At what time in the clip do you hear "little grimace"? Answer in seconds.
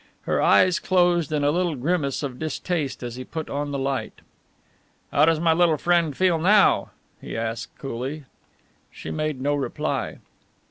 1.51-2.23